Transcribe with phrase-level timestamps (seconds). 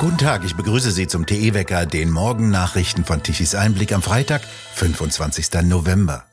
[0.00, 4.40] Guten Tag, ich begrüße Sie zum TE-Wecker, den Morgennachrichten von Tichys Einblick am Freitag,
[4.76, 5.62] 25.
[5.64, 6.24] November.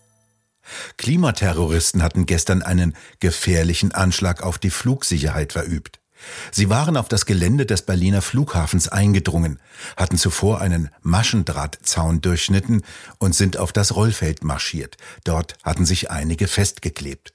[0.96, 6.00] Klimaterroristen hatten gestern einen gefährlichen Anschlag auf die Flugsicherheit verübt.
[6.50, 9.60] Sie waren auf das Gelände des Berliner Flughafens eingedrungen,
[9.98, 12.84] hatten zuvor einen Maschendrahtzaun durchschnitten
[13.18, 14.96] und sind auf das Rollfeld marschiert.
[15.26, 17.34] Dort hatten sich einige festgeklebt.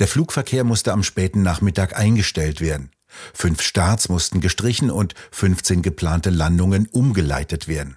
[0.00, 2.90] Der Flugverkehr musste am späten Nachmittag eingestellt werden.
[3.34, 7.96] Fünf Starts mussten gestrichen und 15 geplante Landungen umgeleitet werden.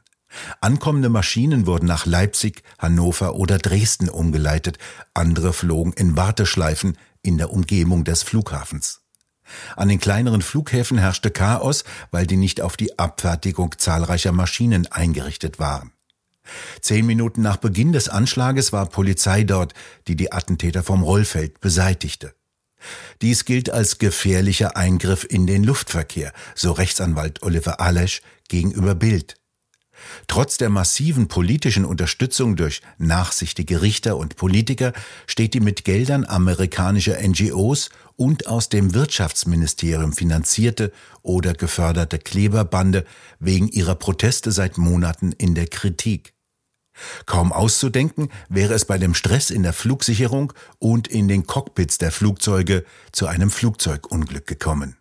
[0.61, 4.79] Ankommende Maschinen wurden nach Leipzig, Hannover oder Dresden umgeleitet,
[5.13, 9.01] andere flogen in Warteschleifen in der Umgebung des Flughafens.
[9.75, 15.59] An den kleineren Flughäfen herrschte Chaos, weil die nicht auf die Abfertigung zahlreicher Maschinen eingerichtet
[15.59, 15.91] waren.
[16.81, 19.73] Zehn Minuten nach Beginn des Anschlages war Polizei dort,
[20.07, 22.33] die die Attentäter vom Rollfeld beseitigte.
[23.21, 29.35] Dies gilt als gefährlicher Eingriff in den Luftverkehr, so Rechtsanwalt Oliver Alesch gegenüber Bild.
[30.27, 34.93] Trotz der massiven politischen Unterstützung durch nachsichtige Richter und Politiker
[35.27, 43.05] steht die mit Geldern amerikanischer NGOs und aus dem Wirtschaftsministerium finanzierte oder geförderte Kleberbande
[43.39, 46.32] wegen ihrer Proteste seit Monaten in der Kritik.
[47.25, 52.11] Kaum auszudenken wäre es bei dem Stress in der Flugsicherung und in den Cockpits der
[52.11, 54.97] Flugzeuge zu einem Flugzeugunglück gekommen.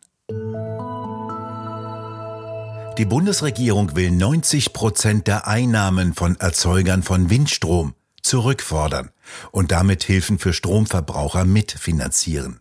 [2.99, 9.11] Die Bundesregierung will 90 Prozent der Einnahmen von Erzeugern von Windstrom zurückfordern
[9.51, 12.61] und damit Hilfen für Stromverbraucher mitfinanzieren.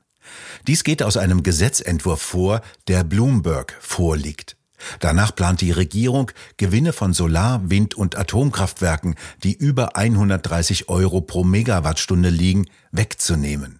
[0.68, 4.56] Dies geht aus einem Gesetzentwurf vor, der Bloomberg vorliegt.
[5.00, 11.44] Danach plant die Regierung, Gewinne von Solar-, Wind- und Atomkraftwerken, die über 130 Euro pro
[11.44, 13.80] Megawattstunde liegen, wegzunehmen.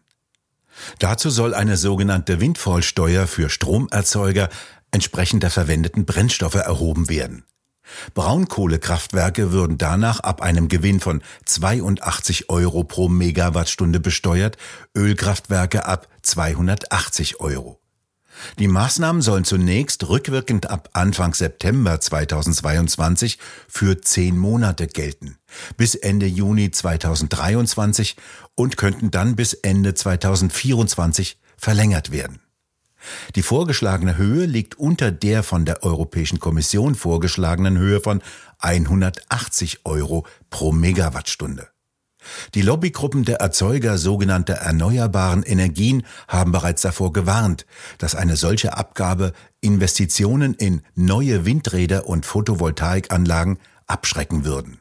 [1.00, 4.50] Dazu soll eine sogenannte Windfallsteuer für Stromerzeuger
[4.92, 7.46] entsprechend der verwendeten Brennstoffe erhoben werden.
[8.14, 14.58] Braunkohlekraftwerke würden danach ab einem Gewinn von 82 Euro pro Megawattstunde besteuert,
[14.96, 17.81] Ölkraftwerke ab 280 Euro.
[18.60, 25.38] Die Maßnahmen sollen zunächst rückwirkend ab Anfang September 2022 für zehn Monate gelten,
[25.78, 28.16] bis Ende Juni 2023
[28.56, 32.40] und könnten dann bis Ende 2024 verlängert werden.
[33.36, 38.22] Die vorgeschlagene Höhe liegt unter der von der Europäischen Kommission vorgeschlagenen Höhe von
[38.60, 41.71] 180 Euro pro Megawattstunde.
[42.54, 47.66] Die Lobbygruppen der Erzeuger sogenannter erneuerbaren Energien haben bereits davor gewarnt,
[47.98, 54.80] dass eine solche Abgabe Investitionen in neue Windräder und Photovoltaikanlagen abschrecken würden.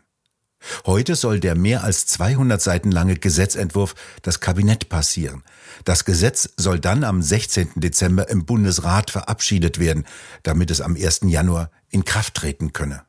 [0.84, 5.42] Heute soll der mehr als 200 Seiten lange Gesetzentwurf das Kabinett passieren.
[5.84, 7.72] Das Gesetz soll dann am 16.
[7.76, 10.04] Dezember im Bundesrat verabschiedet werden,
[10.42, 11.20] damit es am 1.
[11.24, 13.02] Januar in Kraft treten könne.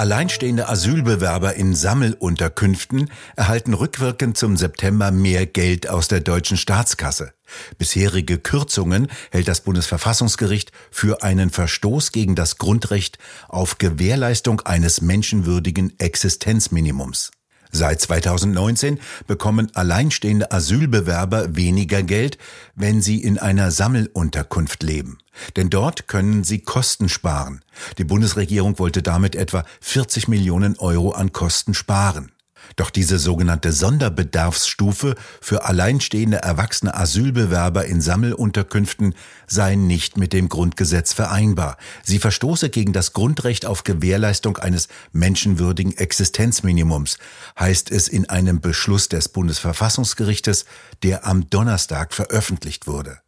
[0.00, 7.34] Alleinstehende Asylbewerber in Sammelunterkünften erhalten rückwirkend zum September mehr Geld aus der deutschen Staatskasse.
[7.76, 15.92] Bisherige Kürzungen hält das Bundesverfassungsgericht für einen Verstoß gegen das Grundrecht auf Gewährleistung eines menschenwürdigen
[15.98, 17.30] Existenzminimums.
[17.72, 22.38] Seit 2019 bekommen alleinstehende Asylbewerber weniger Geld,
[22.74, 25.18] wenn sie in einer Sammelunterkunft leben.
[25.56, 27.62] Denn dort können sie Kosten sparen.
[27.98, 32.32] Die Bundesregierung wollte damit etwa 40 Millionen Euro an Kosten sparen.
[32.76, 39.14] Doch diese sogenannte Sonderbedarfsstufe für alleinstehende erwachsene Asylbewerber in Sammelunterkünften
[39.46, 41.76] sei nicht mit dem Grundgesetz vereinbar.
[42.02, 47.18] Sie verstoße gegen das Grundrecht auf Gewährleistung eines menschenwürdigen Existenzminimums,
[47.58, 50.64] heißt es in einem Beschluss des Bundesverfassungsgerichtes,
[51.02, 53.20] der am Donnerstag veröffentlicht wurde.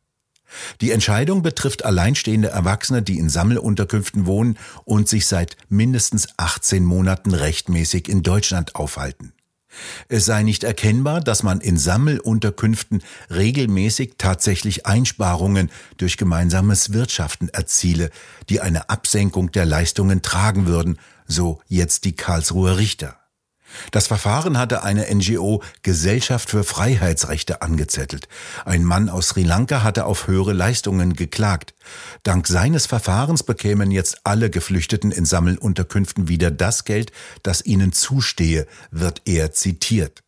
[0.80, 7.34] Die Entscheidung betrifft alleinstehende Erwachsene, die in Sammelunterkünften wohnen und sich seit mindestens 18 Monaten
[7.34, 9.32] rechtmäßig in Deutschland aufhalten.
[10.08, 18.10] Es sei nicht erkennbar, dass man in Sammelunterkünften regelmäßig tatsächlich Einsparungen durch gemeinsames Wirtschaften erziele,
[18.48, 23.22] die eine Absenkung der Leistungen tragen würden, so jetzt die Karlsruher Richter.
[23.91, 28.28] Das Verfahren hatte eine NGO Gesellschaft für Freiheitsrechte angezettelt.
[28.65, 31.74] Ein Mann aus Sri Lanka hatte auf höhere Leistungen geklagt.
[32.22, 38.66] Dank seines Verfahrens bekämen jetzt alle Geflüchteten in Sammelunterkünften wieder das Geld, das ihnen zustehe,
[38.91, 40.22] wird er zitiert.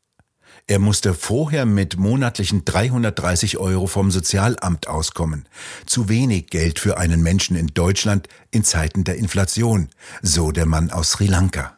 [0.67, 5.47] Er musste vorher mit monatlichen 330 Euro vom Sozialamt auskommen.
[5.85, 9.91] Zu wenig Geld für einen Menschen in Deutschland in Zeiten der Inflation,
[10.23, 11.77] so der Mann aus Sri Lanka.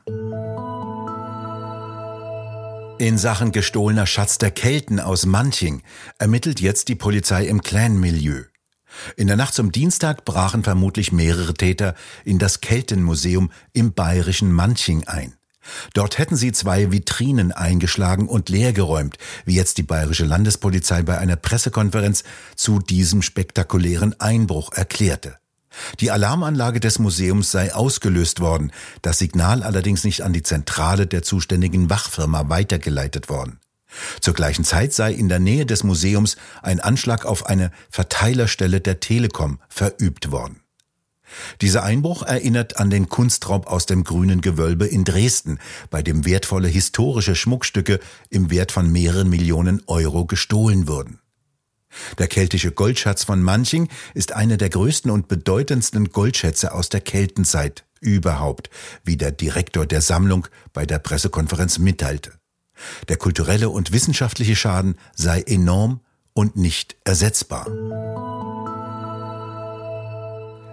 [2.99, 5.83] In Sachen gestohlener Schatz der Kelten aus Manching
[6.19, 8.45] ermittelt jetzt die Polizei im Clan-Milieu.
[9.17, 11.95] In der Nacht zum Dienstag brachen vermutlich mehrere Täter
[12.25, 15.35] in das Keltenmuseum im bayerischen Manching ein.
[15.93, 21.37] Dort hätten sie zwei Vitrinen eingeschlagen und leergeräumt, wie jetzt die bayerische Landespolizei bei einer
[21.37, 25.37] Pressekonferenz zu diesem spektakulären Einbruch erklärte.
[26.01, 31.23] Die Alarmanlage des Museums sei ausgelöst worden, das Signal allerdings nicht an die Zentrale der
[31.23, 33.61] zuständigen Wachfirma weitergeleitet worden.
[34.21, 39.01] Zur gleichen Zeit sei in der Nähe des Museums ein Anschlag auf eine Verteilerstelle der
[39.01, 40.61] Telekom verübt worden.
[41.61, 45.59] Dieser Einbruch erinnert an den Kunstraub aus dem grünen Gewölbe in Dresden,
[45.91, 48.01] bei dem wertvolle historische Schmuckstücke
[48.31, 51.19] im Wert von mehreren Millionen Euro gestohlen wurden.
[52.19, 57.85] Der keltische Goldschatz von Manching ist einer der größten und bedeutendsten Goldschätze aus der Keltenzeit
[58.01, 58.71] überhaupt,
[59.05, 62.33] wie der Direktor der Sammlung bei der Pressekonferenz mitteilte.
[63.09, 66.01] Der kulturelle und wissenschaftliche Schaden sei enorm
[66.35, 67.67] und nicht ersetzbar.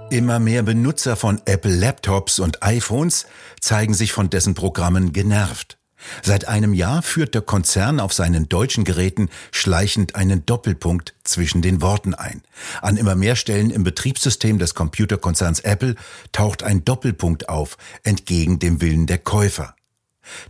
[0.10, 3.25] Immer mehr Benutzer von Apple Laptops und iPhones
[3.60, 5.80] zeigen sich von dessen Programmen genervt.
[6.21, 11.81] Seit einem Jahr führt der Konzern auf seinen deutschen Geräten schleichend einen Doppelpunkt zwischen den
[11.81, 12.41] Worten ein.
[12.81, 15.95] An immer mehr Stellen im Betriebssystem des Computerkonzerns Apple
[16.31, 19.75] taucht ein Doppelpunkt auf, entgegen dem Willen der Käufer.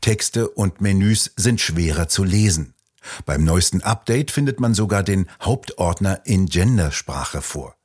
[0.01, 2.73] Texte und Menüs sind schwerer zu lesen.
[3.25, 7.75] Beim neuesten Update findet man sogar den Hauptordner in Gendersprache vor.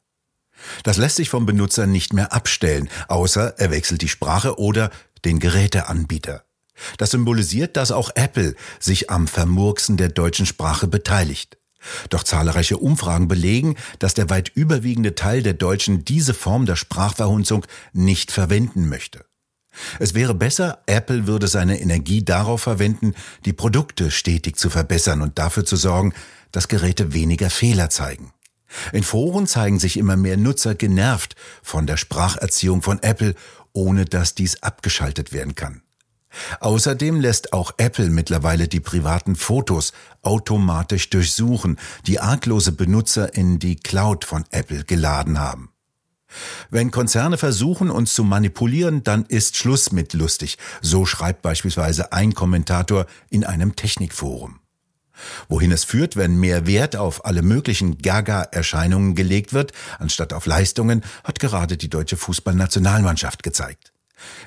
[0.83, 4.91] Das lässt sich vom Benutzer nicht mehr abstellen, außer er wechselt die Sprache oder
[5.25, 6.45] den Geräteanbieter.
[6.97, 11.59] Das symbolisiert, dass auch Apple sich am Vermurksen der deutschen Sprache beteiligt.
[12.11, 17.65] Doch zahlreiche Umfragen belegen, dass der weit überwiegende Teil der Deutschen diese Form der Sprachverhunzung
[17.93, 19.25] nicht verwenden möchte.
[20.01, 23.15] Es wäre besser, Apple würde seine Energie darauf verwenden,
[23.45, 26.15] die Produkte stetig zu verbessern und dafür zu sorgen,
[26.51, 28.33] dass Geräte weniger Fehler zeigen.
[28.93, 33.35] In Foren zeigen sich immer mehr Nutzer genervt von der Spracherziehung von Apple,
[33.73, 35.83] ohne dass dies abgeschaltet werden kann.
[36.61, 39.93] Außerdem lässt auch Apple mittlerweile die privaten Fotos
[40.23, 45.71] automatisch durchsuchen, die arglose Benutzer in die Cloud von Apple geladen haben.
[46.71, 50.59] Wenn Konzerne versuchen, uns zu manipulieren, dann ist Schluss mit lustig.
[50.83, 54.61] So schreibt beispielsweise ein Kommentator in einem Technikforum.
[55.49, 61.03] Wohin es führt, wenn mehr Wert auf alle möglichen Gaga-Erscheinungen gelegt wird, anstatt auf Leistungen,
[61.25, 63.93] hat gerade die deutsche Fußballnationalmannschaft gezeigt.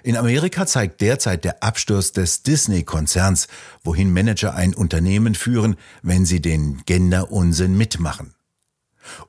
[0.03, 3.47] In Amerika zeigt derzeit der Absturz des Disney-Konzerns,
[3.83, 8.33] wohin Manager ein Unternehmen führen, wenn sie den Gender-Unsinn mitmachen.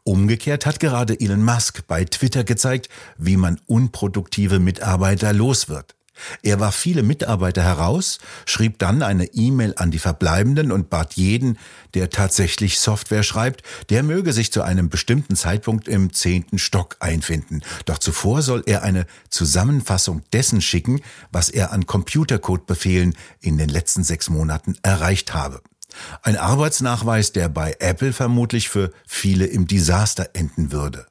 [0.04, 5.94] Umgekehrt hat gerade Elon Musk bei Twitter gezeigt, wie man unproduktive Mitarbeiter los wird.
[6.42, 11.58] Er warf viele Mitarbeiter heraus, schrieb dann eine E-Mail an die Verbleibenden und bat jeden,
[11.94, 17.62] der tatsächlich Software schreibt, der möge sich zu einem bestimmten Zeitpunkt im zehnten Stock einfinden.
[17.86, 21.00] Doch zuvor soll er eine Zusammenfassung dessen schicken,
[21.30, 25.62] was er an Computercode-Befehlen in den letzten sechs Monaten erreicht habe.
[26.22, 31.06] Ein Arbeitsnachweis, der bei Apple vermutlich für viele im Desaster enden würde.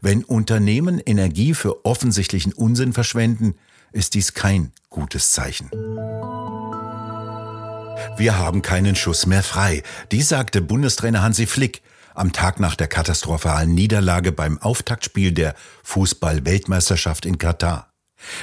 [0.00, 3.54] Wenn Unternehmen Energie für offensichtlichen Unsinn verschwenden,
[3.92, 5.70] ist dies kein gutes Zeichen.
[8.16, 9.82] Wir haben keinen Schuss mehr frei.
[10.12, 11.82] Dies sagte Bundestrainer Hansi Flick
[12.14, 17.90] am Tag nach der katastrophalen Niederlage beim Auftaktspiel der Fußball-Weltmeisterschaft in Katar.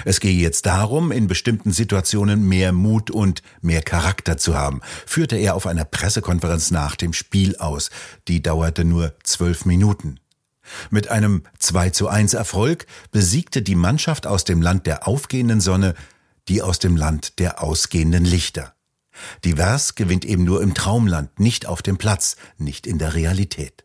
[0.05, 5.38] Es gehe jetzt darum, in bestimmten Situationen mehr Mut und mehr Charakter zu haben, führte
[5.38, 7.91] er auf einer Pressekonferenz nach dem Spiel aus.
[8.27, 10.19] Die dauerte nur zwölf Minuten.
[10.89, 15.95] Mit einem 2 zu 1 Erfolg besiegte die Mannschaft aus dem Land der aufgehenden Sonne
[16.47, 18.74] die aus dem Land der ausgehenden Lichter.
[19.43, 23.83] Divers gewinnt eben nur im Traumland, nicht auf dem Platz, nicht in der Realität.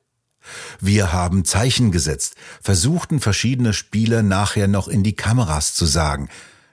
[0.81, 6.29] Wir haben Zeichen gesetzt, versuchten verschiedene Spieler nachher noch in die Kameras zu sagen,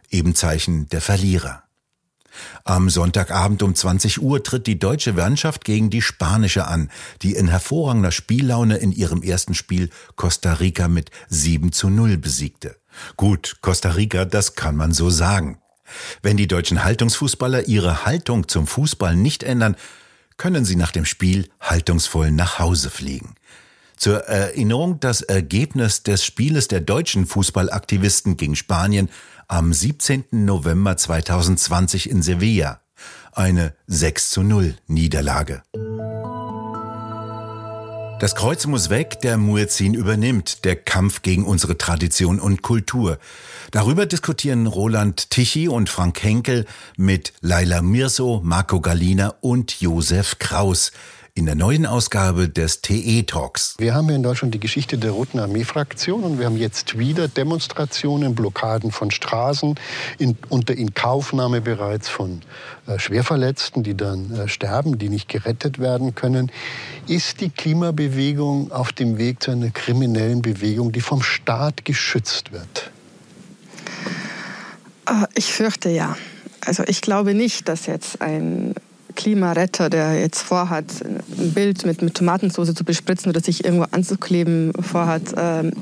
[0.10, 1.64] eben Zeichen der Verlierer.
[2.64, 6.90] Am Sonntagabend um 20 Uhr tritt die deutsche Mannschaft gegen die spanische an,
[7.22, 12.76] die in hervorragender Spiellaune in ihrem ersten Spiel Costa Rica mit 7 zu 0 besiegte.
[13.18, 15.60] Gut, Costa Rica, das kann man so sagen.
[16.22, 19.76] Wenn die deutschen Haltungsfußballer ihre Haltung zum Fußball nicht ändern,
[20.38, 23.36] können sie nach dem Spiel haltungsvoll nach Hause fliegen.
[24.00, 29.10] Zur Erinnerung, das Ergebnis des Spieles der deutschen Fußballaktivisten gegen Spanien
[29.50, 30.24] am 17.
[30.32, 32.80] November 2020 in Sevilla.
[33.34, 35.64] Eine 6 zu 0 Niederlage.
[38.22, 43.20] Das Kreuz muss weg, der Muezzin übernimmt, der Kampf gegen unsere Tradition und Kultur.
[43.72, 46.66] Darüber diskutieren Roland Tichy und Frank Henkel
[46.96, 50.94] mit Laila Mirso, Marco Galina und Josef Kraus
[51.40, 53.76] in der neuen Ausgabe des TE Talks.
[53.78, 58.36] Wir haben in Deutschland die Geschichte der Roten Armee-Fraktion und wir haben jetzt wieder Demonstrationen,
[58.36, 59.80] Blockaden von Straßen,
[60.18, 62.42] in, unter Inkaufnahme bereits von
[62.88, 66.52] äh, Schwerverletzten, die dann äh, sterben, die nicht gerettet werden können.
[67.08, 72.92] Ist die Klimabewegung auf dem Weg zu einer kriminellen Bewegung, die vom Staat geschützt wird?
[75.08, 76.18] Äh, ich fürchte ja.
[76.66, 78.76] Also ich glaube nicht, dass jetzt ein
[79.20, 84.72] Klimaretter, der jetzt vorhat, ein Bild mit, mit Tomatensauce zu bespritzen oder sich irgendwo anzukleben
[84.80, 85.74] vorhat, ähm,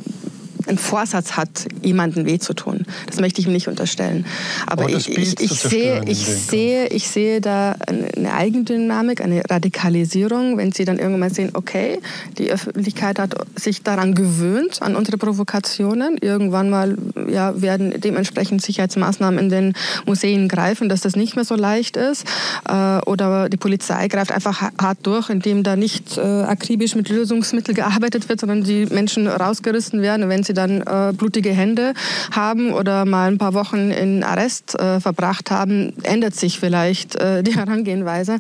[0.65, 2.76] einen Vorsatz hat, jemandem weh zu tun.
[3.05, 4.25] Das möchte ich ihm nicht unterstellen.
[4.65, 10.71] Aber ich, ich, ich sehe, ich, sehe, ich sehe da eine Eigendynamik, eine Radikalisierung, wenn
[10.71, 11.99] Sie dann irgendwann sehen, okay,
[12.37, 16.17] die Öffentlichkeit hat sich daran gewöhnt, an unsere Provokationen.
[16.17, 16.97] Irgendwann mal
[17.29, 19.73] ja, werden dementsprechend Sicherheitsmaßnahmen in den
[20.05, 22.25] Museen greifen, dass das nicht mehr so leicht ist.
[22.67, 27.75] Äh, oder die Polizei greift einfach hart durch, indem da nicht äh, akribisch mit Lösungsmitteln
[27.75, 31.93] gearbeitet wird, sondern die Menschen rausgerissen werden, wenn sie dann äh, blutige Hände
[32.31, 37.43] haben oder mal ein paar Wochen in Arrest äh, verbracht haben, ändert sich vielleicht äh,
[37.43, 38.39] die Herangehenweise.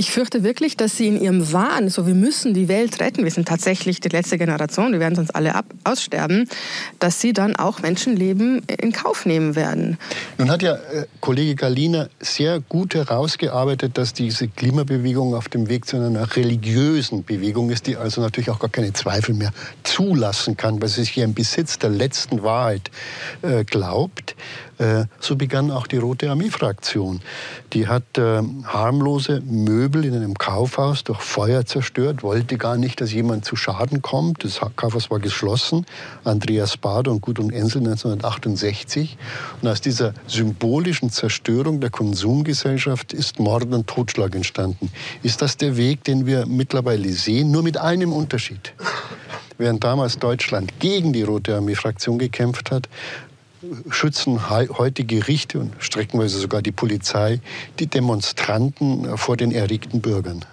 [0.00, 3.30] Ich fürchte wirklich, dass sie in ihrem Wahn, so wir müssen die Welt retten, wir
[3.30, 6.48] sind tatsächlich die letzte Generation, wir werden sonst alle ab, aussterben,
[7.00, 9.98] dass sie dann auch Menschenleben in Kauf nehmen werden.
[10.38, 15.84] Nun hat ja äh, Kollege Galina sehr gut herausgearbeitet, dass diese Klimabewegung auf dem Weg
[15.84, 19.52] zu einer religiösen Bewegung ist, die also natürlich auch gar keine Zweifel mehr
[19.82, 22.90] zulassen kann, weil sie sich hier im Besitz der letzten Wahrheit
[23.42, 24.34] äh, glaubt.
[24.80, 27.20] Äh, so begann auch die Rote Armee-Fraktion.
[27.74, 33.12] Die hat äh, harmlose Möbel in einem Kaufhaus durch Feuer zerstört, wollte gar nicht, dass
[33.12, 34.42] jemand zu Schaden kommt.
[34.42, 35.84] Das Kaufhaus war geschlossen.
[36.24, 39.18] Andreas Bad und Gudrun Ensel 1968.
[39.60, 44.90] Und aus dieser symbolischen Zerstörung der Konsumgesellschaft ist Mord und Totschlag entstanden.
[45.22, 47.50] Ist das der Weg, den wir mittlerweile sehen?
[47.50, 48.72] Nur mit einem Unterschied.
[49.58, 52.88] Während damals Deutschland gegen die Rote Armee-Fraktion gekämpft hat,
[53.90, 57.40] schützen heute Gerichte und streckenweise sogar die Polizei
[57.78, 60.44] die Demonstranten vor den erregten Bürgern.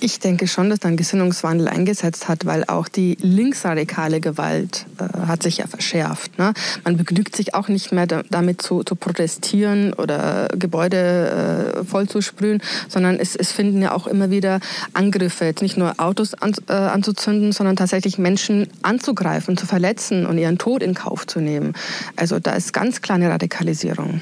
[0.00, 5.42] Ich denke schon, dass dann Gesinnungswandel eingesetzt hat, weil auch die linksradikale Gewalt äh, hat
[5.42, 6.38] sich ja verschärft.
[6.38, 6.52] Ne?
[6.84, 13.18] Man begnügt sich auch nicht mehr damit zu, zu protestieren oder Gebäude äh, vollzusprühen, sondern
[13.18, 14.60] es, es, finden ja auch immer wieder
[14.92, 20.38] Angriffe, jetzt nicht nur Autos an, äh, anzuzünden, sondern tatsächlich Menschen anzugreifen, zu verletzen und
[20.38, 21.74] ihren Tod in Kauf zu nehmen.
[22.14, 24.20] Also da ist ganz klar eine Radikalisierung.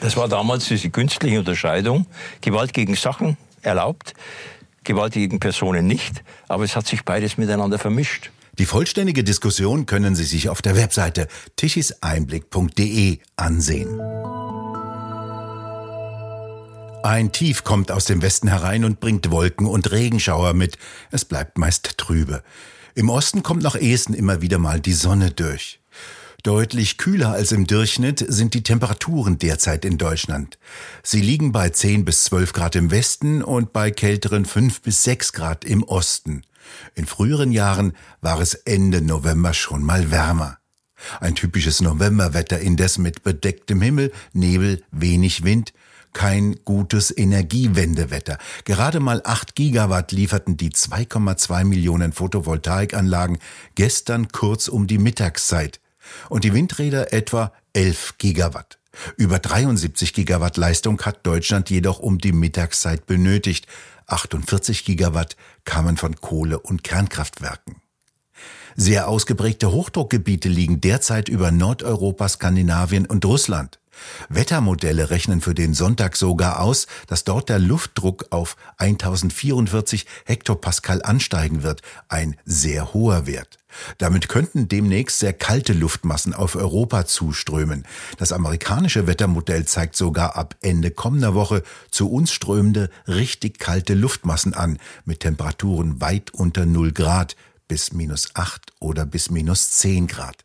[0.00, 2.06] Das war damals diese künstliche Unterscheidung.
[2.40, 4.14] Gewalt gegen Sachen erlaubt,
[4.84, 8.30] gewaltigen Personen nicht, aber es hat sich beides miteinander vermischt.
[8.58, 14.00] Die vollständige Diskussion können Sie sich auf der Webseite tischiseinblick.de ansehen.
[17.02, 20.78] Ein Tief kommt aus dem Westen herein und bringt Wolken und Regenschauer mit.
[21.10, 22.44] Es bleibt meist trübe.
[22.94, 25.81] Im Osten kommt nach Essen immer wieder mal die Sonne durch.
[26.42, 30.58] Deutlich kühler als im Durchschnitt sind die Temperaturen derzeit in Deutschland.
[31.04, 35.34] Sie liegen bei 10 bis 12 Grad im Westen und bei kälteren 5 bis 6
[35.34, 36.42] Grad im Osten.
[36.96, 40.58] In früheren Jahren war es Ende November schon mal wärmer.
[41.20, 45.72] Ein typisches Novemberwetter indes mit bedecktem Himmel, Nebel, wenig Wind,
[46.12, 48.38] kein gutes Energiewendewetter.
[48.64, 53.38] Gerade mal 8 Gigawatt lieferten die 2,2 Millionen Photovoltaikanlagen
[53.76, 55.81] gestern kurz um die Mittagszeit
[56.28, 58.78] und die Windräder etwa 11 Gigawatt.
[59.16, 63.66] Über 73 Gigawatt Leistung hat Deutschland jedoch um die Mittagszeit benötigt.
[64.06, 67.76] 48 Gigawatt kamen von Kohle- und Kernkraftwerken.
[68.74, 73.78] Sehr ausgeprägte Hochdruckgebiete liegen derzeit über Nordeuropa, Skandinavien und Russland.
[74.28, 81.62] Wettermodelle rechnen für den Sonntag sogar aus, dass dort der Luftdruck auf 1044 Hektopascal ansteigen
[81.62, 83.58] wird, ein sehr hoher Wert.
[83.98, 87.84] Damit könnten demnächst sehr kalte Luftmassen auf Europa zuströmen.
[88.18, 94.54] Das amerikanische Wettermodell zeigt sogar ab Ende kommender Woche zu uns strömende, richtig kalte Luftmassen
[94.54, 97.36] an, mit Temperaturen weit unter 0 Grad
[97.68, 100.44] bis minus 8 oder bis minus 10 Grad.